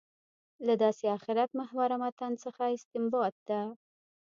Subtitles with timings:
[0.65, 3.61] له داسې آخرت محوره متن څخه استنباط ده.